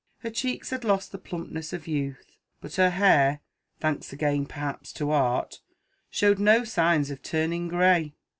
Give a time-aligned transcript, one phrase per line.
[0.21, 2.25] Her cheeks had lost the plumpness of youth,
[2.59, 3.41] but her hair
[3.79, 5.59] (thanks again perhaps to Art)
[6.09, 8.15] showed no signs of turning grey.